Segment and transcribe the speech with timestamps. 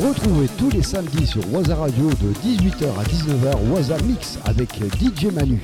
[0.00, 5.26] Retrouvez tous les samedis sur Waza Radio de 18h à 19h Waza Mix avec DJ
[5.26, 5.60] Manu.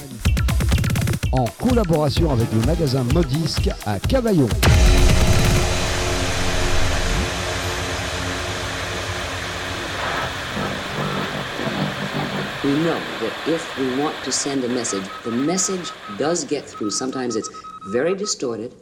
[1.33, 4.49] En collaboration avec le magasin Modisque à Cavaillon.
[12.67, 16.91] we know that if we want to send a message, the message does get through.
[16.91, 17.49] Sometimes it's
[17.93, 18.75] very distorted.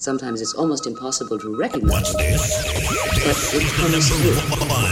[0.00, 2.12] Sometimes it's almost impossible to recognize.
[2.12, 4.91] But it comes through.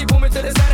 [0.00, 0.69] She pulled me to the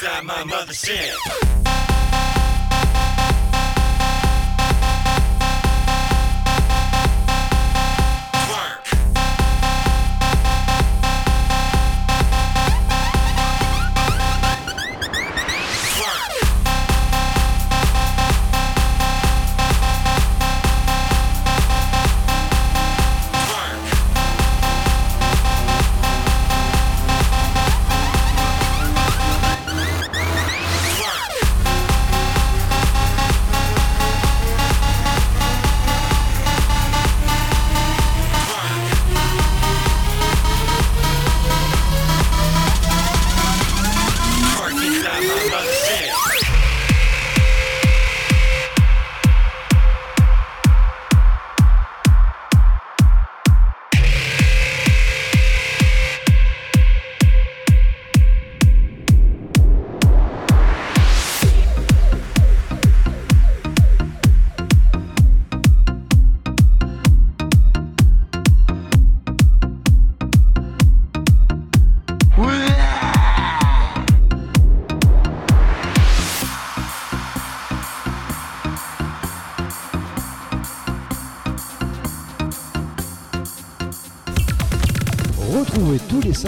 [0.00, 1.57] inside my mother shed.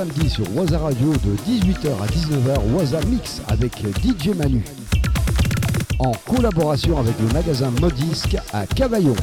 [0.01, 3.73] Samedi sur Waza Radio de 18h à 19h, Waza Mix avec
[4.03, 4.65] DJ Manu.
[5.99, 9.15] En collaboration avec le magasin Modisque à Cavaillon.